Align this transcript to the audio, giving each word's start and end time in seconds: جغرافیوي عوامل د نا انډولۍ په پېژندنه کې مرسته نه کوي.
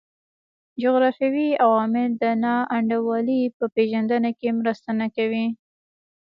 جغرافیوي 0.81 1.49
عوامل 1.65 2.09
د 2.21 2.23
نا 2.43 2.55
انډولۍ 2.75 3.41
په 3.57 3.65
پېژندنه 3.75 4.29
کې 4.39 4.49
مرسته 4.59 4.89
نه 5.01 5.07
کوي. 5.15 5.45